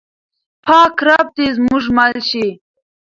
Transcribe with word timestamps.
پاک 0.65 0.95
رب 1.07 1.27
دې 1.35 1.47
زموږ 1.55 1.83
مل 1.97 2.13
شي. 2.29 2.47